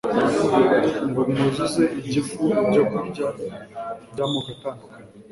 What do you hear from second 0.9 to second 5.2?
ngo mwuzuze igifu ibyokurya byamoko atandukanye